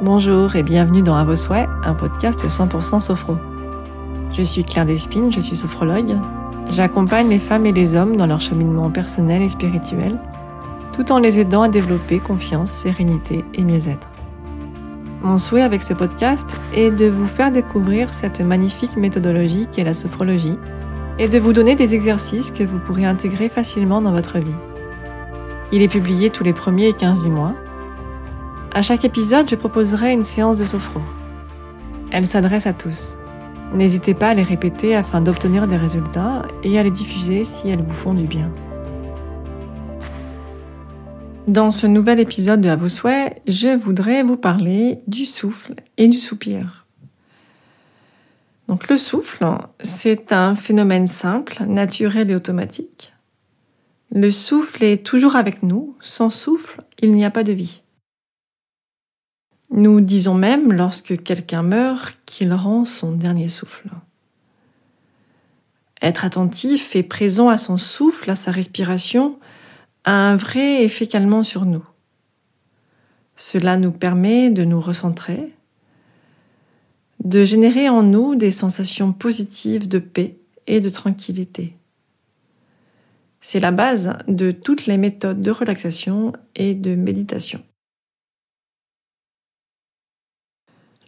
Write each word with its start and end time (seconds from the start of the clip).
Bonjour 0.00 0.54
et 0.54 0.62
bienvenue 0.62 1.02
dans 1.02 1.16
À 1.16 1.24
vos 1.24 1.34
souhaits, 1.34 1.68
un 1.82 1.92
podcast 1.92 2.46
100% 2.46 3.00
sophro. 3.00 3.34
Je 4.32 4.42
suis 4.42 4.62
Claire 4.62 4.86
Despines, 4.86 5.32
je 5.32 5.40
suis 5.40 5.56
sophrologue. 5.56 6.16
J'accompagne 6.68 7.28
les 7.28 7.40
femmes 7.40 7.66
et 7.66 7.72
les 7.72 7.96
hommes 7.96 8.16
dans 8.16 8.26
leur 8.26 8.40
cheminement 8.40 8.90
personnel 8.90 9.42
et 9.42 9.48
spirituel, 9.48 10.16
tout 10.92 11.10
en 11.10 11.18
les 11.18 11.40
aidant 11.40 11.62
à 11.62 11.68
développer 11.68 12.20
confiance, 12.20 12.70
sérénité 12.70 13.44
et 13.54 13.64
mieux-être. 13.64 14.06
Mon 15.20 15.36
souhait 15.36 15.62
avec 15.62 15.82
ce 15.82 15.94
podcast 15.94 16.56
est 16.72 16.92
de 16.92 17.06
vous 17.06 17.26
faire 17.26 17.50
découvrir 17.50 18.14
cette 18.14 18.40
magnifique 18.40 18.96
méthodologie 18.96 19.66
qu'est 19.72 19.82
la 19.82 19.94
sophrologie 19.94 20.58
et 21.18 21.28
de 21.28 21.40
vous 21.40 21.52
donner 21.52 21.74
des 21.74 21.96
exercices 21.96 22.52
que 22.52 22.62
vous 22.62 22.78
pourrez 22.78 23.04
intégrer 23.04 23.48
facilement 23.48 24.00
dans 24.00 24.12
votre 24.12 24.38
vie. 24.38 24.54
Il 25.72 25.82
est 25.82 25.88
publié 25.88 26.30
tous 26.30 26.44
les 26.44 26.52
premiers 26.52 26.86
et 26.86 26.92
15 26.92 27.20
du 27.24 27.30
mois 27.30 27.54
à 28.72 28.82
chaque 28.82 29.04
épisode, 29.04 29.48
je 29.48 29.54
proposerai 29.54 30.12
une 30.12 30.24
séance 30.24 30.58
de 30.58 30.64
sophro. 30.64 31.00
Elle 32.10 32.26
s'adresse 32.26 32.66
à 32.66 32.72
tous. 32.72 33.16
N'hésitez 33.74 34.14
pas 34.14 34.28
à 34.28 34.34
les 34.34 34.42
répéter 34.42 34.94
afin 34.94 35.20
d'obtenir 35.20 35.66
des 35.66 35.76
résultats 35.76 36.46
et 36.62 36.78
à 36.78 36.82
les 36.82 36.90
diffuser 36.90 37.44
si 37.44 37.68
elles 37.68 37.82
vous 37.82 37.94
font 37.94 38.14
du 38.14 38.26
bien. 38.26 38.50
Dans 41.46 41.70
ce 41.70 41.86
nouvel 41.86 42.20
épisode 42.20 42.60
de 42.60 42.68
À 42.68 42.76
vos 42.76 42.88
souhaits, 42.88 43.40
je 43.46 43.76
voudrais 43.76 44.22
vous 44.22 44.36
parler 44.36 45.00
du 45.06 45.24
souffle 45.24 45.74
et 45.96 46.08
du 46.08 46.18
soupir. 46.18 46.86
Donc 48.68 48.88
le 48.90 48.98
souffle, 48.98 49.46
c'est 49.80 50.32
un 50.32 50.54
phénomène 50.54 51.08
simple, 51.08 51.62
naturel 51.66 52.30
et 52.30 52.34
automatique. 52.34 53.14
Le 54.14 54.30
souffle 54.30 54.84
est 54.84 55.04
toujours 55.04 55.36
avec 55.36 55.62
nous. 55.62 55.96
Sans 56.00 56.28
souffle, 56.28 56.80
il 57.00 57.12
n'y 57.12 57.24
a 57.24 57.30
pas 57.30 57.44
de 57.44 57.52
vie. 57.52 57.82
Nous 59.70 60.00
disons 60.00 60.34
même, 60.34 60.72
lorsque 60.72 61.22
quelqu'un 61.22 61.62
meurt, 61.62 62.18
qu'il 62.24 62.52
rend 62.52 62.84
son 62.84 63.12
dernier 63.12 63.48
souffle. 63.48 63.90
Être 66.00 66.24
attentif 66.24 66.96
et 66.96 67.02
présent 67.02 67.48
à 67.48 67.58
son 67.58 67.76
souffle, 67.76 68.30
à 68.30 68.34
sa 68.34 68.50
respiration, 68.50 69.38
a 70.04 70.12
un 70.12 70.36
vrai 70.36 70.84
effet 70.84 71.06
calmant 71.06 71.42
sur 71.42 71.66
nous. 71.66 71.84
Cela 73.36 73.76
nous 73.76 73.92
permet 73.92 74.50
de 74.50 74.64
nous 74.64 74.80
recentrer, 74.80 75.54
de 77.22 77.44
générer 77.44 77.88
en 77.88 78.02
nous 78.02 78.36
des 78.36 78.52
sensations 78.52 79.12
positives 79.12 79.86
de 79.86 79.98
paix 79.98 80.38
et 80.66 80.80
de 80.80 80.88
tranquillité. 80.88 81.76
C'est 83.40 83.60
la 83.60 83.70
base 83.70 84.16
de 84.28 84.50
toutes 84.50 84.86
les 84.86 84.98
méthodes 84.98 85.40
de 85.40 85.50
relaxation 85.50 86.32
et 86.56 86.74
de 86.74 86.94
méditation. 86.94 87.62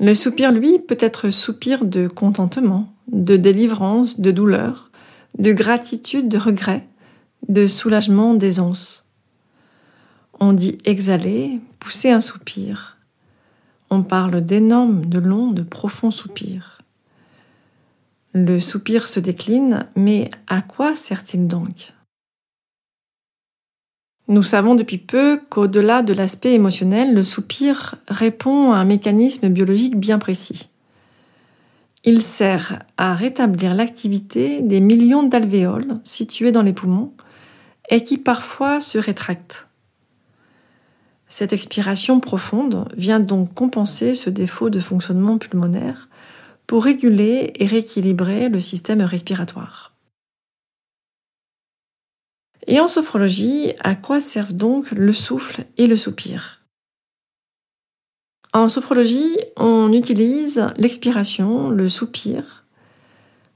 Le 0.01 0.15
soupir, 0.15 0.51
lui, 0.51 0.79
peut 0.79 0.97
être 0.99 1.29
soupir 1.29 1.85
de 1.85 2.09
contentement, 2.09 2.91
de 3.09 3.37
délivrance, 3.37 4.19
de 4.19 4.31
douleur, 4.31 4.91
de 5.39 5.53
gratitude, 5.53 6.27
de 6.27 6.39
regret, 6.39 6.89
de 7.51 7.67
soulagement, 7.67 8.33
d'aisance. 8.33 9.07
On 10.41 10.55
dit 10.55 10.79
exhaler, 10.87 11.61
pousser 11.79 12.11
un 12.11 12.23
soupir. 12.23 12.97
On 13.91 14.03
parle 14.03 14.41
d'énormes, 14.41 15.05
de 15.05 15.19
longs, 15.19 15.51
de 15.51 15.63
profonds 15.63 16.11
soupirs. 16.11 16.79
Le 18.33 18.59
soupir 18.59 19.07
se 19.07 19.21
décline, 19.21 19.87
mais 19.97 20.31
à 20.47 20.63
quoi 20.63 20.95
sert-il 20.95 21.47
donc? 21.47 21.93
Nous 24.31 24.45
savons 24.45 24.77
depuis 24.77 24.99
peu 24.99 25.41
qu'au-delà 25.51 26.03
de 26.03 26.13
l'aspect 26.13 26.55
émotionnel, 26.55 27.15
le 27.15 27.25
soupir 27.25 27.97
répond 28.07 28.71
à 28.71 28.77
un 28.77 28.85
mécanisme 28.85 29.49
biologique 29.49 29.99
bien 29.99 30.21
précis. 30.21 30.69
Il 32.05 32.23
sert 32.23 32.85
à 32.97 33.13
rétablir 33.15 33.75
l'activité 33.75 34.63
des 34.63 34.79
millions 34.79 35.25
d'alvéoles 35.25 35.99
situés 36.05 36.53
dans 36.53 36.63
les 36.63 36.73
poumons 36.73 37.13
et 37.91 38.05
qui 38.05 38.19
parfois 38.19 38.81
se 38.81 38.99
rétractent. 38.99 39.67
Cette 41.29 41.53
expiration 41.53 42.21
profonde 42.21 42.89
vient 42.97 43.21
donc 43.21 43.53
compenser 43.53 44.15
ce 44.15 44.31
défaut 44.31 44.71
de 44.71 44.79
fonctionnement 44.79 45.39
pulmonaire 45.39 46.09
pour 46.69 46.85
réguler 46.85 47.53
et 47.57 47.67
rééquilibrer 47.67 48.49
le 48.49 48.61
système 48.61 49.03
respiratoire. 49.03 49.93
Et 52.71 52.79
en 52.79 52.87
sophrologie, 52.87 53.73
à 53.81 53.97
quoi 53.97 54.21
servent 54.21 54.53
donc 54.53 54.93
le 54.93 55.13
souffle 55.13 55.65
et 55.77 55.89
le 55.89 55.97
soupir? 55.97 56.63
En 58.53 58.69
sophrologie, 58.69 59.37
on 59.57 59.93
utilise 59.93 60.69
l'expiration, 60.77 61.71
le 61.71 61.89
soupir, 61.89 62.65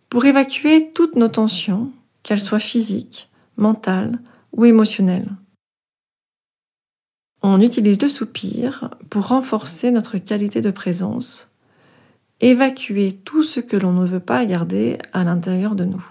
pour 0.08 0.24
évacuer 0.24 0.90
toutes 0.92 1.14
nos 1.14 1.28
tensions, 1.28 1.92
qu'elles 2.24 2.40
soient 2.40 2.58
physiques, 2.58 3.30
mentales 3.56 4.18
ou 4.50 4.64
émotionnelles. 4.64 5.30
On 7.40 7.60
utilise 7.60 8.02
le 8.02 8.08
soupir 8.08 8.90
pour 9.10 9.28
renforcer 9.28 9.92
notre 9.92 10.18
qualité 10.18 10.60
de 10.60 10.72
présence, 10.72 11.50
évacuer 12.40 13.12
tout 13.12 13.44
ce 13.44 13.60
que 13.60 13.76
l'on 13.76 13.92
ne 13.92 14.06
veut 14.06 14.18
pas 14.18 14.44
garder 14.44 14.98
à 15.12 15.22
l'intérieur 15.22 15.76
de 15.76 15.84
nous. 15.84 16.04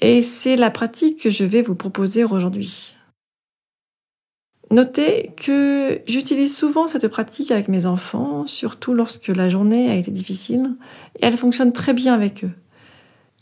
Et 0.00 0.22
c'est 0.22 0.56
la 0.56 0.70
pratique 0.70 1.20
que 1.20 1.30
je 1.30 1.44
vais 1.44 1.62
vous 1.62 1.74
proposer 1.74 2.24
aujourd'hui. 2.24 2.94
Notez 4.70 5.32
que 5.36 6.02
j'utilise 6.06 6.56
souvent 6.56 6.88
cette 6.88 7.06
pratique 7.08 7.52
avec 7.52 7.68
mes 7.68 7.86
enfants, 7.86 8.46
surtout 8.46 8.94
lorsque 8.94 9.28
la 9.28 9.48
journée 9.48 9.90
a 9.90 9.94
été 9.94 10.10
difficile, 10.10 10.76
et 11.20 11.26
elle 11.26 11.36
fonctionne 11.36 11.72
très 11.72 11.94
bien 11.94 12.14
avec 12.14 12.44
eux. 12.44 12.50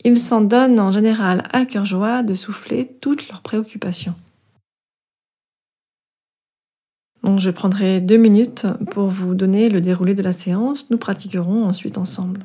Ils 0.03 0.19
s'en 0.19 0.41
donnent 0.41 0.79
en 0.79 0.91
général 0.91 1.43
à 1.51 1.65
cœur 1.65 1.83
joie 1.83 2.21
de 2.21 2.35
souffler 2.35 2.85
toutes 3.01 3.27
leurs 3.27 3.41
préoccupations. 3.41 4.13
Je 7.37 7.49
prendrai 7.49 8.01
deux 8.01 8.17
minutes 8.17 8.67
pour 8.91 9.07
vous 9.07 9.33
donner 9.33 9.69
le 9.69 9.81
déroulé 9.81 10.13
de 10.13 10.21
la 10.21 10.31
séance. 10.31 10.91
Nous 10.91 10.97
pratiquerons 10.99 11.65
ensuite 11.65 11.97
ensemble. 11.97 12.43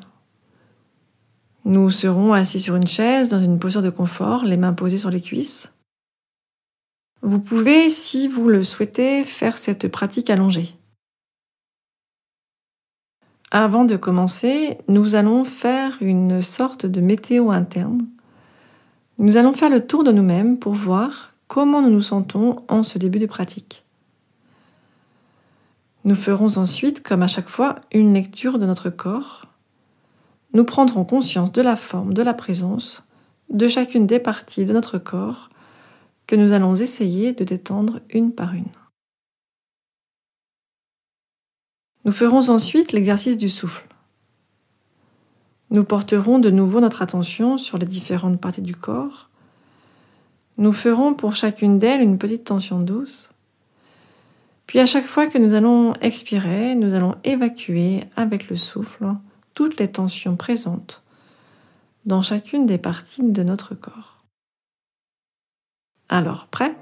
Nous 1.63 1.91
serons 1.91 2.33
assis 2.33 2.59
sur 2.59 2.75
une 2.75 2.87
chaise 2.87 3.29
dans 3.29 3.41
une 3.41 3.59
posture 3.59 3.83
de 3.83 3.91
confort, 3.91 4.45
les 4.45 4.57
mains 4.57 4.73
posées 4.73 4.97
sur 4.97 5.11
les 5.11 5.21
cuisses. 5.21 5.73
Vous 7.21 7.39
pouvez, 7.39 7.91
si 7.91 8.27
vous 8.27 8.49
le 8.49 8.63
souhaitez, 8.63 9.23
faire 9.23 9.57
cette 9.57 9.87
pratique 9.87 10.31
allongée. 10.31 10.75
Avant 13.51 13.85
de 13.85 13.95
commencer, 13.95 14.77
nous 14.87 15.13
allons 15.13 15.43
faire 15.43 15.97
une 16.01 16.41
sorte 16.41 16.85
de 16.87 17.01
météo 17.01 17.51
interne. 17.51 18.07
Nous 19.19 19.37
allons 19.37 19.53
faire 19.53 19.69
le 19.69 19.85
tour 19.85 20.03
de 20.03 20.11
nous-mêmes 20.11 20.57
pour 20.57 20.73
voir 20.73 21.33
comment 21.47 21.81
nous 21.81 21.91
nous 21.91 22.01
sentons 22.01 22.63
en 22.69 22.81
ce 22.81 22.97
début 22.97 23.19
de 23.19 23.27
pratique. 23.27 23.83
Nous 26.05 26.15
ferons 26.15 26.57
ensuite, 26.57 27.03
comme 27.03 27.21
à 27.21 27.27
chaque 27.27 27.49
fois, 27.49 27.75
une 27.91 28.15
lecture 28.15 28.57
de 28.57 28.65
notre 28.65 28.89
corps 28.89 29.43
nous 30.53 30.63
prendrons 30.63 31.05
conscience 31.05 31.51
de 31.51 31.61
la 31.61 31.75
forme 31.75 32.13
de 32.13 32.21
la 32.21 32.33
présence 32.33 33.03
de 33.49 33.67
chacune 33.67 34.07
des 34.07 34.19
parties 34.19 34.65
de 34.65 34.73
notre 34.73 34.97
corps 34.97 35.49
que 36.27 36.35
nous 36.35 36.53
allons 36.53 36.75
essayer 36.75 37.33
de 37.33 37.43
détendre 37.43 37.99
une 38.09 38.33
par 38.33 38.53
une. 38.53 38.65
Nous 42.05 42.11
ferons 42.11 42.49
ensuite 42.49 42.93
l'exercice 42.93 43.37
du 43.37 43.49
souffle. 43.49 43.85
Nous 45.69 45.83
porterons 45.83 46.39
de 46.39 46.49
nouveau 46.49 46.79
notre 46.79 47.01
attention 47.01 47.57
sur 47.57 47.77
les 47.77 47.85
différentes 47.85 48.39
parties 48.41 48.61
du 48.61 48.75
corps. 48.75 49.29
Nous 50.57 50.73
ferons 50.73 51.13
pour 51.13 51.35
chacune 51.35 51.77
d'elles 51.77 52.01
une 52.01 52.17
petite 52.17 52.45
tension 52.45 52.79
douce. 52.79 53.31
Puis 54.67 54.79
à 54.79 54.85
chaque 54.85 55.05
fois 55.05 55.27
que 55.27 55.37
nous 55.37 55.53
allons 55.53 55.93
expirer, 56.01 56.75
nous 56.75 56.93
allons 56.93 57.15
évacuer 57.23 58.05
avec 58.15 58.49
le 58.49 58.55
souffle 58.55 59.15
toutes 59.53 59.77
les 59.77 59.91
tensions 59.91 60.35
présentes 60.35 61.03
dans 62.05 62.21
chacune 62.21 62.65
des 62.65 62.77
parties 62.77 63.23
de 63.23 63.43
notre 63.43 63.75
corps. 63.75 64.23
Alors, 66.09 66.47
prêt? 66.47 66.75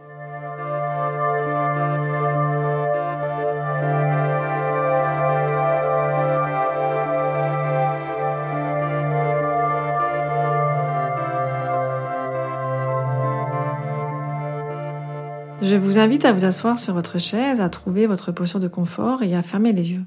Je 15.61 15.75
vous 15.75 15.99
invite 15.99 16.25
à 16.25 16.31
vous 16.33 16.45
asseoir 16.45 16.79
sur 16.79 16.95
votre 16.95 17.19
chaise, 17.19 17.61
à 17.61 17.69
trouver 17.69 18.07
votre 18.07 18.31
posture 18.31 18.59
de 18.59 18.67
confort 18.67 19.21
et 19.21 19.35
à 19.35 19.43
fermer 19.43 19.73
les 19.73 19.91
yeux. 19.91 20.05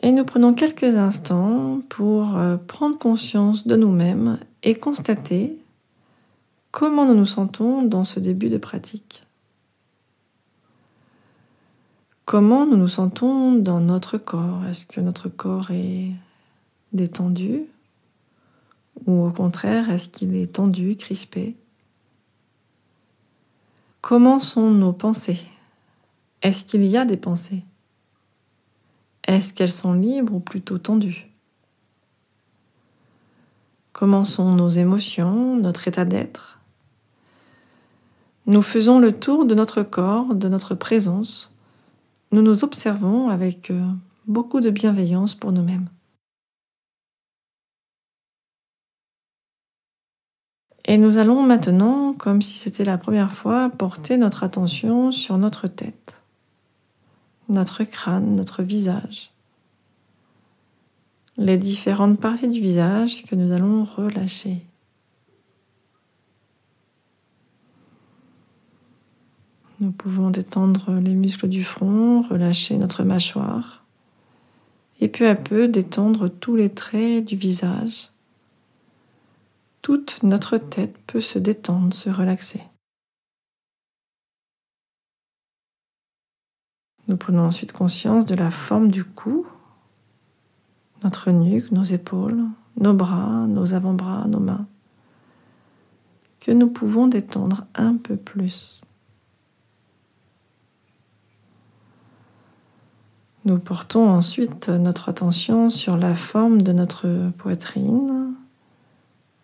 Et 0.00 0.12
nous 0.12 0.18
prenons 0.30 0.54
quelques 0.54 0.94
instants 0.96 1.80
pour 1.88 2.36
euh, 2.36 2.56
prendre 2.56 2.96
conscience 2.96 3.66
de 3.66 3.74
nous-mêmes 3.74 4.38
et 4.62 4.76
constater 4.76 5.58
comment 6.70 7.04
nous 7.04 7.16
nous 7.16 7.26
sentons 7.26 7.82
dans 7.82 8.04
ce 8.04 8.20
début 8.20 8.48
de 8.48 8.56
pratique. 8.56 9.24
Comment 12.26 12.64
nous 12.64 12.76
nous 12.76 12.86
sentons 12.86 13.56
dans 13.56 13.80
notre 13.80 14.18
corps? 14.18 14.64
Est-ce 14.66 14.86
que 14.86 15.00
notre 15.00 15.28
corps 15.28 15.72
est 15.72 16.12
détendu 16.92 17.64
Ou 19.06 19.24
au 19.26 19.32
contraire, 19.32 19.90
est-ce 19.90 20.08
qu'il 20.08 20.36
est 20.36 20.52
tendu, 20.54 20.94
crispé? 20.94 21.56
Comment 24.00 24.38
sont 24.38 24.70
nos 24.70 24.92
pensées? 24.92 25.44
Est-ce 26.42 26.64
qu'il 26.64 26.84
y 26.84 26.96
a 26.96 27.04
des 27.04 27.16
pensées? 27.16 27.64
Est-ce 29.30 29.52
qu'elles 29.52 29.70
sont 29.70 29.92
libres 29.92 30.34
ou 30.34 30.40
plutôt 30.40 30.78
tendues? 30.78 31.30
Comment 33.92 34.24
sont 34.24 34.56
nos 34.56 34.70
émotions, 34.70 35.54
notre 35.54 35.86
état 35.86 36.04
d'être? 36.04 36.58
Nous 38.46 38.62
faisons 38.62 38.98
le 38.98 39.12
tour 39.12 39.44
de 39.44 39.54
notre 39.54 39.84
corps, 39.84 40.34
de 40.34 40.48
notre 40.48 40.74
présence. 40.74 41.54
Nous 42.32 42.42
nous 42.42 42.64
observons 42.64 43.28
avec 43.28 43.70
euh, 43.70 43.80
beaucoup 44.26 44.60
de 44.60 44.70
bienveillance 44.70 45.36
pour 45.36 45.52
nous-mêmes. 45.52 45.86
Et 50.86 50.98
nous 50.98 51.18
allons 51.18 51.44
maintenant, 51.44 52.14
comme 52.14 52.42
si 52.42 52.58
c'était 52.58 52.84
la 52.84 52.98
première 52.98 53.30
fois, 53.30 53.70
porter 53.70 54.16
notre 54.16 54.42
attention 54.42 55.12
sur 55.12 55.38
notre 55.38 55.68
tête, 55.68 56.19
notre 57.50 57.84
crâne, 57.84 58.36
notre 58.36 58.62
visage, 58.62 59.32
les 61.36 61.58
différentes 61.58 62.20
parties 62.20 62.48
du 62.48 62.60
visage 62.60 63.24
que 63.24 63.34
nous 63.34 63.52
allons 63.52 63.84
relâcher. 63.84 64.64
Nous 69.80 69.92
pouvons 69.92 70.30
détendre 70.30 70.92
les 71.00 71.14
muscles 71.14 71.48
du 71.48 71.64
front, 71.64 72.22
relâcher 72.22 72.76
notre 72.76 73.02
mâchoire 73.02 73.84
et 75.00 75.08
peu 75.08 75.26
à 75.26 75.34
peu 75.34 75.68
détendre 75.68 76.28
tous 76.28 76.56
les 76.56 76.70
traits 76.70 77.24
du 77.24 77.36
visage. 77.36 78.10
Toute 79.82 80.22
notre 80.22 80.58
tête 80.58 80.94
peut 81.06 81.22
se 81.22 81.38
détendre, 81.38 81.94
se 81.94 82.10
relaxer. 82.10 82.60
Nous 87.10 87.16
prenons 87.16 87.42
ensuite 87.42 87.72
conscience 87.72 88.24
de 88.24 88.36
la 88.36 88.52
forme 88.52 88.88
du 88.88 89.02
cou, 89.02 89.44
notre 91.02 91.32
nuque, 91.32 91.72
nos 91.72 91.82
épaules, 91.82 92.44
nos 92.76 92.94
bras, 92.94 93.48
nos 93.48 93.74
avant-bras, 93.74 94.28
nos 94.28 94.38
mains, 94.38 94.68
que 96.38 96.52
nous 96.52 96.68
pouvons 96.68 97.08
détendre 97.08 97.66
un 97.74 97.96
peu 97.96 98.14
plus. 98.14 98.82
Nous 103.44 103.58
portons 103.58 104.08
ensuite 104.08 104.68
notre 104.68 105.08
attention 105.08 105.68
sur 105.68 105.96
la 105.96 106.14
forme 106.14 106.62
de 106.62 106.70
notre 106.70 107.32
poitrine, 107.38 108.36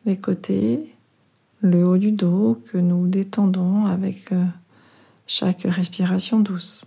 les 0.04 0.16
côtés, 0.16 0.94
le 1.62 1.84
haut 1.84 1.98
du 1.98 2.12
dos 2.12 2.62
que 2.66 2.78
nous 2.78 3.08
détendons 3.08 3.86
avec 3.86 4.30
euh, 4.30 4.44
chaque 5.26 5.62
respiration 5.62 6.38
douce. 6.38 6.86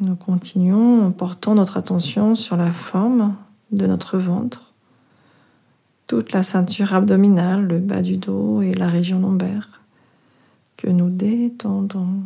Nous 0.00 0.16
continuons 0.16 1.06
en 1.06 1.10
portant 1.10 1.54
notre 1.54 1.78
attention 1.78 2.34
sur 2.34 2.58
la 2.58 2.70
forme 2.70 3.34
de 3.72 3.86
notre 3.86 4.18
ventre, 4.18 4.74
toute 6.06 6.32
la 6.32 6.42
ceinture 6.42 6.92
abdominale, 6.92 7.66
le 7.66 7.78
bas 7.78 8.02
du 8.02 8.18
dos 8.18 8.60
et 8.60 8.74
la 8.74 8.88
région 8.88 9.20
lombaire 9.20 9.80
que 10.76 10.88
nous 10.88 11.08
détendons. 11.08 12.24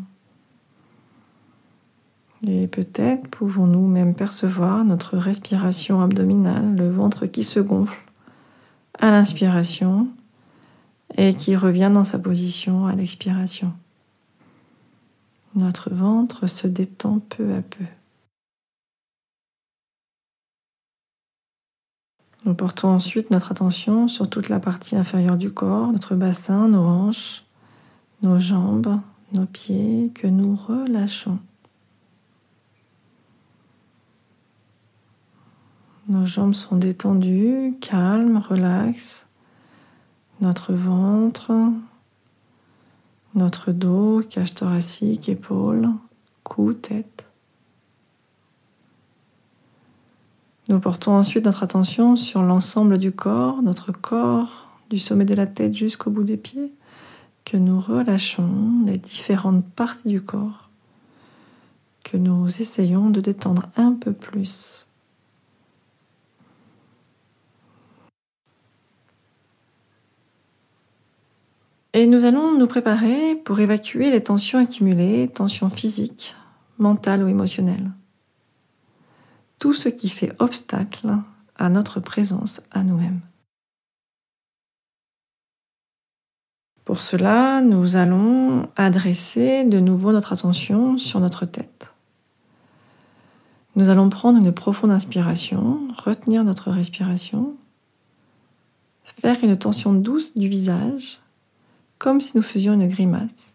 Et 2.44 2.67
peut-être 2.67 3.28
pouvons-nous 3.28 3.87
même 3.87 4.16
percevoir 4.16 4.84
notre 4.84 5.16
respiration 5.16 6.00
abdominale, 6.00 6.75
le 6.75 6.90
ventre 6.90 7.26
qui 7.26 7.44
se 7.44 7.61
gonfle 7.61 8.02
à 8.99 9.12
l'inspiration 9.12 10.08
et 11.16 11.34
qui 11.34 11.55
revient 11.55 11.90
dans 11.94 12.05
sa 12.05 12.19
position 12.19 12.87
à 12.87 12.96
l'expiration. 12.96 13.73
Notre 15.55 15.91
ventre 15.91 16.47
se 16.47 16.67
détend 16.67 17.19
peu 17.19 17.55
à 17.55 17.62
peu. 17.62 17.85
Nous 22.44 22.55
portons 22.55 22.88
ensuite 22.88 23.31
notre 23.31 23.50
attention 23.50 24.08
sur 24.08 24.31
toute 24.31 24.49
la 24.49 24.61
partie 24.61 24.97
inférieure 24.97 25.37
du 25.37 25.52
corps, 25.52 25.93
notre 25.93 26.14
bassin, 26.14 26.69
nos 26.69 26.85
hanches, 26.85 27.44
nos 28.23 28.38
jambes, 28.38 29.00
nos 29.32 29.44
pieds, 29.44 30.11
que 30.14 30.26
nous 30.26 30.56
relâchons. 30.56 31.38
Nos 36.08 36.26
jambes 36.26 36.55
sont 36.55 36.76
détendues, 36.76 37.76
calmes, 37.81 38.38
relaxes. 38.38 39.29
Notre 40.41 40.73
ventre, 40.73 41.52
notre 43.35 43.73
dos, 43.73 44.23
cage 44.29 44.55
thoracique, 44.55 45.29
épaules, 45.29 45.88
cou, 46.43 46.73
tête. 46.73 47.27
Nous 50.69 50.79
portons 50.79 51.12
ensuite 51.12 51.44
notre 51.44 51.62
attention 51.62 52.17
sur 52.17 52.43
l'ensemble 52.43 52.99
du 52.99 53.12
corps, 53.12 53.62
notre 53.62 53.93
corps, 53.93 54.69
du 54.88 54.99
sommet 54.99 55.25
de 55.25 55.35
la 55.35 55.47
tête 55.47 55.75
jusqu'au 55.75 56.11
bout 56.11 56.25
des 56.25 56.37
pieds, 56.37 56.73
que 57.44 57.56
nous 57.56 57.81
relâchons 57.81 58.85
les 58.87 58.99
différentes 58.99 59.65
parties 59.65 60.09
du 60.09 60.23
corps, 60.23 60.71
que 62.05 62.17
nous 62.17 62.47
essayons 62.47 63.11
de 63.11 63.21
détendre 63.21 63.69
un 63.76 63.93
peu 63.93 64.12
plus. 64.12 64.87
Et 71.92 72.06
nous 72.06 72.25
allons 72.25 72.56
nous 72.56 72.69
préparer 72.69 73.34
pour 73.34 73.58
évacuer 73.58 74.10
les 74.12 74.22
tensions 74.22 74.60
accumulées, 74.60 75.28
tensions 75.28 75.70
physiques, 75.70 76.37
mentales 76.78 77.22
ou 77.22 77.28
émotionnelles. 77.28 77.90
Tout 79.58 79.72
ce 79.72 79.88
qui 79.88 80.08
fait 80.08 80.32
obstacle 80.38 81.08
à 81.56 81.69
notre 81.69 81.98
présence 81.98 82.62
à 82.70 82.84
nous-mêmes. 82.84 83.20
Pour 86.85 87.00
cela, 87.00 87.61
nous 87.61 87.97
allons 87.97 88.68
adresser 88.76 89.64
de 89.64 89.80
nouveau 89.80 90.12
notre 90.12 90.32
attention 90.32 90.97
sur 90.97 91.20
notre 91.20 91.44
tête. 91.44 91.92
Nous 93.76 93.90
allons 93.90 94.09
prendre 94.09 94.38
une 94.38 94.52
profonde 94.52 94.90
inspiration, 94.90 95.87
retenir 95.97 96.44
notre 96.44 96.70
respiration, 96.70 97.56
faire 99.04 99.37
une 99.42 99.56
tension 99.56 99.92
douce 99.92 100.37
du 100.37 100.49
visage 100.49 101.20
comme 102.00 102.23
si 102.23 102.37
nous 102.37 102.42
faisions 102.42 102.73
une 102.73 102.88
grimace. 102.88 103.54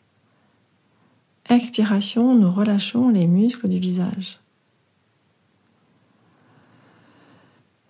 Expiration, 1.50 2.36
nous 2.36 2.52
relâchons 2.52 3.10
les 3.10 3.26
muscles 3.28 3.68
du 3.68 3.80
visage. 3.80 4.40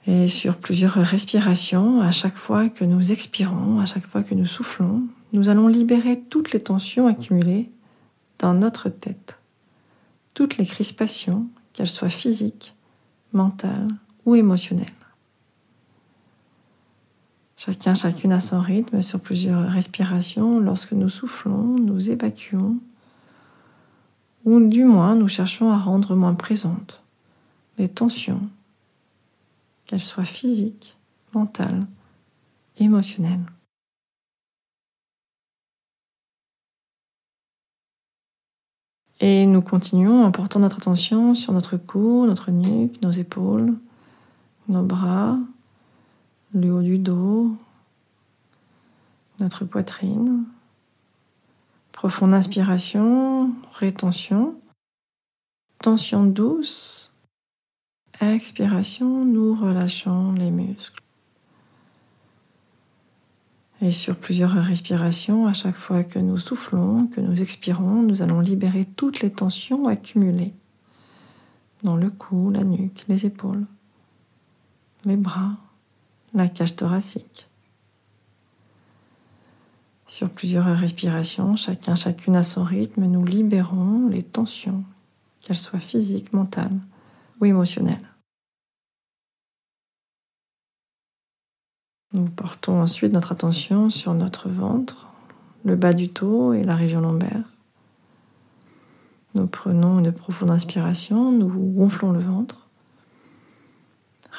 Et 0.08 0.30
sur 0.30 0.58
plusieurs 0.58 0.94
respirations, 0.94 2.02
à 2.02 2.12
chaque 2.12 2.38
fois 2.38 2.70
que 2.70 2.86
nous 2.86 3.12
expirons, 3.12 3.80
à 3.80 3.86
chaque 3.86 4.08
fois 4.08 4.24
que 4.24 4.34
nous 4.34 4.46
soufflons, 4.46 5.04
nous 5.34 5.50
allons 5.50 5.68
libérer 5.68 6.22
toutes 6.22 6.54
les 6.54 6.62
tensions 6.62 7.08
accumulées 7.08 7.70
dans 8.40 8.54
notre 8.54 8.88
tête, 8.88 9.42
toutes 10.34 10.58
les 10.58 10.66
crispations, 10.66 11.48
qu'elles 11.74 11.90
soient 11.90 12.10
physiques, 12.10 12.76
mentales 13.34 13.90
ou 14.26 14.36
émotionnelles. 14.36 15.05
Chacun, 17.58 17.96
chacune 17.96 18.34
a 18.34 18.42
son 18.42 18.60
rythme 18.60 19.02
sur 19.02 19.20
plusieurs 19.20 19.70
respirations. 19.70 20.60
Lorsque 20.60 20.92
nous 20.92 21.10
soufflons, 21.10 21.80
nous 21.80 22.10
évacuons, 22.10 22.78
ou 24.44 24.60
du 24.60 24.84
moins 24.84 25.16
nous 25.16 25.28
cherchons 25.28 25.72
à 25.72 25.78
rendre 25.78 26.16
moins 26.16 26.36
présentes 26.36 27.02
les 27.78 27.90
tensions, 27.90 28.42
qu'elles 29.86 30.04
soient 30.04 30.24
physiques, 30.24 30.98
mentales, 31.34 31.86
émotionnelles. 32.78 33.46
Et 39.22 39.46
nous 39.46 39.62
continuons 39.62 40.26
en 40.26 40.32
portant 40.32 40.60
notre 40.60 40.78
attention 40.78 41.36
sur 41.36 41.54
notre 41.54 41.78
cou, 41.78 42.26
notre 42.26 42.52
nuque, 42.52 43.02
nos 43.02 43.12
épaules, 43.12 43.74
nos 44.68 44.84
bras, 44.84 45.38
le 46.56 46.72
haut 46.72 46.82
du 46.82 46.98
dos, 46.98 47.56
notre 49.40 49.66
poitrine. 49.66 50.46
Profonde 51.92 52.34
inspiration, 52.34 53.54
rétention, 53.74 54.56
tension 55.80 56.26
douce. 56.26 57.14
Expiration, 58.22 59.26
nous 59.26 59.54
relâchons 59.54 60.32
les 60.32 60.50
muscles. 60.50 61.02
Et 63.82 63.92
sur 63.92 64.16
plusieurs 64.16 64.52
respirations, 64.52 65.48
à 65.48 65.54
chaque 65.54 65.76
fois 65.76 66.06
que 66.06 66.20
nous 66.20 66.38
soufflons, 66.38 67.08
que 67.08 67.20
nous 67.20 67.42
expirons, 67.42 68.02
nous 68.02 68.22
allons 68.22 68.40
libérer 68.40 68.86
toutes 68.86 69.20
les 69.20 69.32
tensions 69.32 69.88
accumulées 69.88 70.54
dans 71.84 71.98
le 71.98 72.10
cou, 72.10 72.50
la 72.52 72.64
nuque, 72.64 73.04
les 73.10 73.26
épaules, 73.26 73.66
les 75.04 75.18
bras, 75.18 75.58
la 76.36 76.48
cage 76.48 76.76
thoracique. 76.76 77.48
Sur 80.08 80.30
plusieurs 80.30 80.66
respirations, 80.66 81.56
chacun, 81.56 81.96
chacune 81.96 82.36
à 82.36 82.44
son 82.44 82.64
rythme, 82.64 83.06
nous 83.06 83.26
libérons 83.26 84.08
les 84.08 84.22
tensions, 84.22 84.84
qu'elles 85.42 85.58
soient 85.58 85.80
physiques, 85.80 86.34
mentales 86.34 86.80
ou 87.40 87.46
émotionnelles. 87.46 88.08
Nous 92.14 92.30
portons 92.30 92.82
ensuite 92.82 93.14
notre 93.14 93.32
attention 93.32 93.90
sur 93.90 94.14
notre 94.14 94.48
ventre, 94.48 95.08
le 95.64 95.76
bas 95.76 95.94
du 95.94 96.08
dos 96.08 96.54
et 96.54 96.64
la 96.64 96.76
région 96.76 97.02
lombaire. 97.02 97.44
Nous 99.34 99.48
prenons 99.48 100.00
une 100.00 100.14
profonde 100.14 100.52
inspiration, 100.52 101.32
nous 101.32 101.50
gonflons 101.50 102.12
le 102.12 102.22
ventre. 102.22 102.65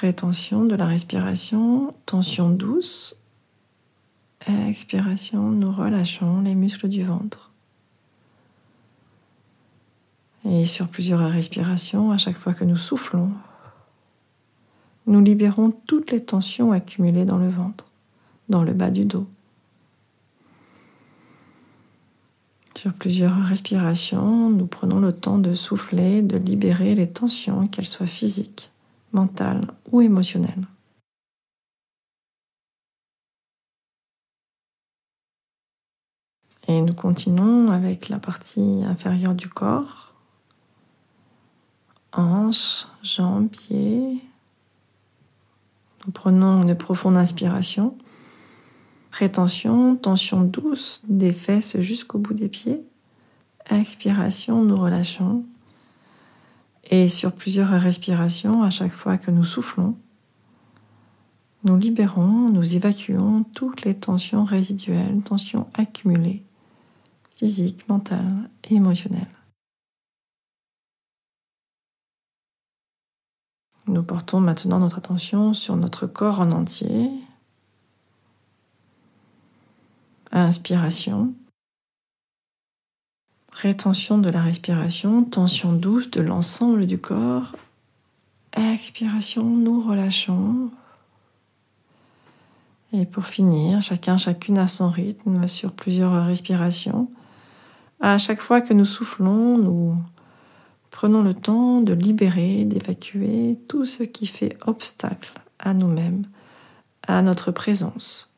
Rétention 0.00 0.66
de 0.66 0.74
la 0.74 0.84
respiration, 0.84 1.94
tension 2.04 2.50
douce. 2.50 3.18
Expiration, 4.46 5.50
nous 5.50 5.72
relâchons 5.72 6.42
les 6.42 6.54
muscles 6.54 6.88
du 6.88 7.02
ventre. 7.02 7.50
Et 10.44 10.66
sur 10.66 10.88
plusieurs 10.88 11.20
respirations, 11.30 12.12
à 12.12 12.18
chaque 12.18 12.36
fois 12.36 12.52
que 12.52 12.64
nous 12.64 12.76
soufflons, 12.76 13.30
nous 15.06 15.22
libérons 15.22 15.70
toutes 15.70 16.10
les 16.10 16.22
tensions 16.22 16.72
accumulées 16.72 17.24
dans 17.24 17.38
le 17.38 17.48
ventre, 17.48 17.86
dans 18.50 18.62
le 18.62 18.74
bas 18.74 18.90
du 18.90 19.06
dos. 19.06 19.26
Sur 22.76 22.92
plusieurs 22.92 23.46
respirations, 23.46 24.50
nous 24.50 24.66
prenons 24.66 25.00
le 25.00 25.14
temps 25.14 25.38
de 25.38 25.54
souffler, 25.54 26.20
de 26.20 26.36
libérer 26.36 26.94
les 26.94 27.08
tensions, 27.08 27.66
qu'elles 27.66 27.86
soient 27.86 28.06
physiques, 28.06 28.70
mentales 29.16 29.62
ou 29.90 30.02
émotionnelles. 30.02 30.66
Et 36.68 36.80
nous 36.80 36.94
continuons 36.94 37.70
avec 37.70 38.08
la 38.08 38.18
partie 38.18 38.82
inférieure 38.84 39.34
du 39.34 39.48
corps, 39.48 40.14
hanches, 42.12 42.86
jambes, 43.02 43.48
pieds, 43.48 44.20
nous 46.06 46.12
prenons 46.12 46.62
une 46.62 46.76
profonde 46.76 47.16
inspiration. 47.16 47.96
Rétention, 49.12 49.96
tension 49.96 50.42
douce 50.42 51.02
des 51.08 51.32
fesses 51.32 51.80
jusqu'au 51.80 52.18
bout 52.18 52.34
des 52.34 52.48
pieds. 52.48 52.84
Expiration, 53.70 54.62
nous 54.62 54.76
relâchons. 54.76 55.44
Et 56.88 57.08
sur 57.08 57.32
plusieurs 57.32 57.68
respirations, 57.68 58.62
à 58.62 58.70
chaque 58.70 58.92
fois 58.92 59.18
que 59.18 59.30
nous 59.30 59.44
soufflons, 59.44 59.96
nous 61.64 61.76
libérons, 61.76 62.48
nous 62.50 62.76
évacuons 62.76 63.42
toutes 63.54 63.84
les 63.84 63.94
tensions 63.94 64.44
résiduelles, 64.44 65.20
tensions 65.22 65.68
accumulées, 65.74 66.44
physiques, 67.34 67.88
mentales 67.88 68.48
et 68.70 68.74
émotionnelles. 68.76 69.26
Nous 73.88 74.02
portons 74.02 74.40
maintenant 74.40 74.78
notre 74.78 74.98
attention 74.98 75.54
sur 75.54 75.76
notre 75.76 76.06
corps 76.06 76.40
en 76.40 76.52
entier. 76.52 77.10
Inspiration. 80.30 81.34
Rétention 83.62 84.18
de 84.18 84.28
la 84.28 84.42
respiration, 84.42 85.24
tension 85.24 85.72
douce 85.72 86.10
de 86.10 86.20
l'ensemble 86.20 86.86
du 86.86 86.98
corps. 86.98 87.52
Expiration, 88.56 89.44
nous 89.44 89.80
relâchons. 89.80 90.70
Et 92.92 93.06
pour 93.06 93.26
finir, 93.26 93.82
chacun, 93.82 94.18
chacune 94.18 94.58
à 94.58 94.68
son 94.68 94.88
rythme 94.90 95.48
sur 95.48 95.72
plusieurs 95.72 96.26
respirations. 96.26 97.10
À 98.00 98.18
chaque 98.18 98.40
fois 98.40 98.60
que 98.60 98.74
nous 98.74 98.84
soufflons, 98.84 99.58
nous 99.58 99.96
Prenons 100.96 101.22
le 101.22 101.34
temps 101.34 101.82
de 101.82 101.92
libérer, 101.92 102.64
d'évacuer 102.64 103.58
tout 103.68 103.84
ce 103.84 104.02
qui 104.02 104.26
fait 104.26 104.56
obstacle 104.66 105.34
à 105.58 105.74
nous-mêmes, 105.74 106.24
à 107.06 107.20
notre 107.20 107.52
présence. 107.52 108.30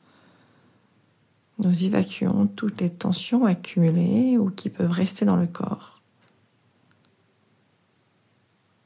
Nous 1.59 1.85
évacuons 1.85 2.47
toutes 2.47 2.81
les 2.81 2.91
tensions 2.91 3.45
accumulées 3.45 4.39
ou 4.39 4.51
qui 4.51 4.71
peuvent 4.71 4.91
rester 4.91 5.25
dans 5.25 5.37
le 5.37 5.49
corps. 5.49 6.01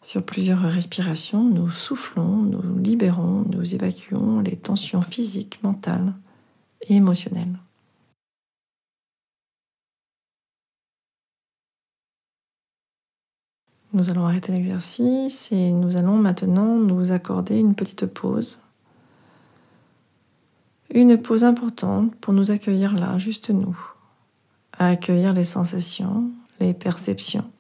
Sur 0.00 0.24
plusieurs 0.24 0.60
respirations, 0.60 1.44
nous 1.44 1.70
soufflons, 1.70 2.36
nous 2.42 2.78
libérons, 2.78 3.44
nous 3.48 3.74
évacuons 3.74 4.40
les 4.40 4.56
tensions 4.56 5.02
physiques, 5.02 5.62
mentales 5.62 6.14
et 6.88 6.94
émotionnelles. 6.94 7.58
Nous 13.92 14.08
allons 14.08 14.26
arrêter 14.26 14.52
l'exercice 14.52 15.52
et 15.52 15.70
nous 15.70 15.98
allons 15.98 16.16
maintenant 16.16 16.78
nous 16.78 17.12
accorder 17.12 17.58
une 17.58 17.74
petite 17.74 18.06
pause. 18.06 18.58
Une 20.94 21.16
pause 21.16 21.42
importante 21.42 22.14
pour 22.16 22.34
nous 22.34 22.50
accueillir 22.50 22.92
là, 22.92 23.18
juste 23.18 23.48
nous, 23.48 23.78
à 24.74 24.88
accueillir 24.88 25.32
les 25.32 25.44
sensations, 25.44 26.30
les 26.60 26.74
perceptions, 26.74 27.50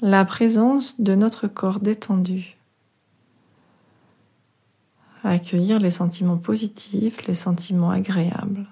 la 0.00 0.24
présence 0.24 0.98
de 0.98 1.14
notre 1.14 1.46
corps 1.46 1.80
détendu, 1.80 2.56
à 5.22 5.30
accueillir 5.32 5.78
les 5.78 5.90
sentiments 5.90 6.38
positifs, 6.38 7.26
les 7.26 7.34
sentiments 7.34 7.90
agréables. 7.90 8.66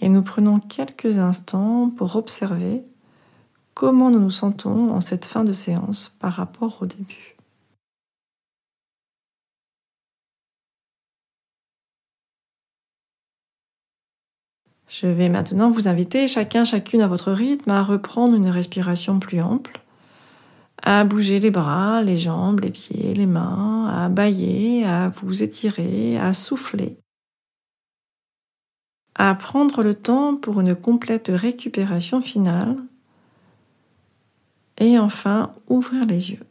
Et 0.00 0.08
nous 0.08 0.22
prenons 0.22 0.58
quelques 0.58 1.18
instants 1.18 1.90
pour 1.90 2.16
observer 2.16 2.82
comment 3.74 4.10
nous 4.10 4.20
nous 4.20 4.30
sentons 4.30 4.90
en 4.90 5.02
cette 5.02 5.26
fin 5.26 5.44
de 5.44 5.52
séance 5.52 6.16
par 6.18 6.32
rapport 6.32 6.80
au 6.80 6.86
début. 6.86 7.31
Je 14.92 15.06
vais 15.06 15.30
maintenant 15.30 15.70
vous 15.70 15.88
inviter 15.88 16.28
chacun, 16.28 16.66
chacune 16.66 17.00
à 17.00 17.06
votre 17.06 17.32
rythme 17.32 17.70
à 17.70 17.82
reprendre 17.82 18.36
une 18.36 18.50
respiration 18.50 19.18
plus 19.20 19.40
ample, 19.40 19.80
à 20.82 21.04
bouger 21.04 21.40
les 21.40 21.50
bras, 21.50 22.02
les 22.02 22.18
jambes, 22.18 22.60
les 22.60 22.70
pieds, 22.70 23.14
les 23.14 23.24
mains, 23.24 23.88
à 23.88 24.10
bailler, 24.10 24.84
à 24.84 25.08
vous 25.08 25.42
étirer, 25.42 26.18
à 26.18 26.34
souffler, 26.34 26.98
à 29.14 29.34
prendre 29.34 29.82
le 29.82 29.94
temps 29.94 30.36
pour 30.36 30.60
une 30.60 30.74
complète 30.74 31.30
récupération 31.32 32.20
finale 32.20 32.76
et 34.76 34.98
enfin, 34.98 35.54
ouvrir 35.68 36.04
les 36.04 36.32
yeux 36.32 36.46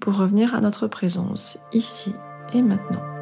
pour 0.00 0.16
revenir 0.16 0.56
à 0.56 0.60
notre 0.60 0.88
présence 0.88 1.60
ici 1.72 2.12
et 2.52 2.62
maintenant. 2.62 3.17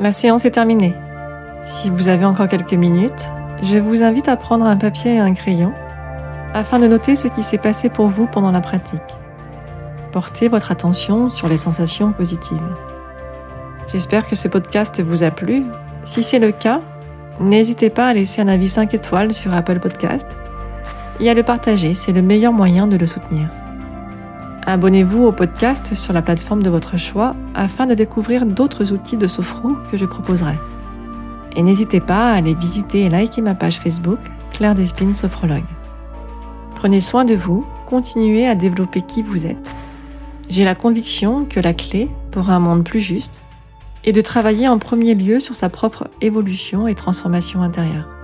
La 0.00 0.12
séance 0.12 0.44
est 0.44 0.52
terminée. 0.52 0.94
Si 1.64 1.90
vous 1.90 2.08
avez 2.08 2.24
encore 2.24 2.46
quelques 2.46 2.74
minutes, 2.74 3.32
je 3.64 3.78
vous 3.78 4.04
invite 4.04 4.28
à 4.28 4.36
prendre 4.36 4.64
un 4.64 4.76
papier 4.76 5.14
et 5.14 5.18
un 5.18 5.34
crayon 5.34 5.72
afin 6.54 6.78
de 6.78 6.86
noter 6.86 7.16
ce 7.16 7.26
qui 7.26 7.42
s'est 7.42 7.58
passé 7.58 7.90
pour 7.90 8.06
vous 8.06 8.26
pendant 8.26 8.52
la 8.52 8.60
pratique. 8.60 9.00
Portez 10.12 10.48
votre 10.48 10.70
attention 10.70 11.30
sur 11.30 11.48
les 11.48 11.56
sensations 11.56 12.12
positives. 12.12 12.76
J'espère 13.90 14.28
que 14.28 14.36
ce 14.36 14.46
podcast 14.46 15.02
vous 15.02 15.24
a 15.24 15.32
plu. 15.32 15.64
Si 16.04 16.22
c'est 16.22 16.38
le 16.38 16.52
cas, 16.52 16.80
n'hésitez 17.40 17.90
pas 17.90 18.06
à 18.06 18.14
laisser 18.14 18.40
un 18.40 18.48
avis 18.48 18.68
5 18.68 18.94
étoiles 18.94 19.32
sur 19.32 19.52
Apple 19.52 19.80
Podcast 19.80 20.26
et 21.18 21.28
à 21.28 21.34
le 21.34 21.42
partager, 21.42 21.92
c'est 21.92 22.12
le 22.12 22.22
meilleur 22.22 22.52
moyen 22.52 22.86
de 22.86 22.96
le 22.96 23.06
soutenir. 23.06 23.48
Abonnez-vous 24.68 25.24
au 25.24 25.32
podcast 25.32 25.94
sur 25.94 26.12
la 26.12 26.20
plateforme 26.20 26.62
de 26.62 26.68
votre 26.68 26.98
choix 26.98 27.34
afin 27.54 27.86
de 27.86 27.94
découvrir 27.94 28.44
d'autres 28.44 28.92
outils 28.92 29.16
de 29.16 29.26
sophro 29.26 29.70
que 29.90 29.96
je 29.96 30.04
proposerai. 30.04 30.52
Et 31.56 31.62
n'hésitez 31.62 32.00
pas 32.00 32.32
à 32.32 32.34
aller 32.34 32.52
visiter 32.52 33.00
et 33.00 33.08
liker 33.08 33.40
ma 33.40 33.54
page 33.54 33.78
Facebook 33.78 34.18
Claire 34.52 34.74
Despines 34.74 35.14
Sophrologue. 35.14 35.64
Prenez 36.74 37.00
soin 37.00 37.24
de 37.24 37.34
vous, 37.34 37.64
continuez 37.86 38.46
à 38.46 38.54
développer 38.54 39.00
qui 39.00 39.22
vous 39.22 39.46
êtes. 39.46 39.56
J'ai 40.50 40.64
la 40.64 40.74
conviction 40.74 41.46
que 41.46 41.60
la 41.60 41.72
clé 41.72 42.10
pour 42.30 42.50
un 42.50 42.58
monde 42.58 42.84
plus 42.84 43.00
juste 43.00 43.42
et 44.04 44.12
de 44.12 44.20
travailler 44.20 44.68
en 44.68 44.78
premier 44.78 45.14
lieu 45.14 45.40
sur 45.40 45.54
sa 45.54 45.70
propre 45.70 46.10
évolution 46.20 46.86
et 46.86 46.94
transformation 46.94 47.62
intérieure. 47.62 48.17